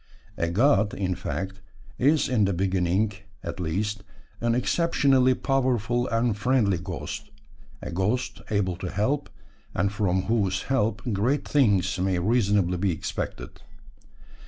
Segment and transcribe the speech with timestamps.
[0.35, 1.61] A god, in fact,
[1.99, 3.11] is in the beginning,
[3.43, 4.01] at least,
[4.39, 7.29] an exceptionally powerful and friendly ghost
[7.83, 9.29] a ghost able to help,
[9.75, 13.61] and from whose help great things may reasonably be expected.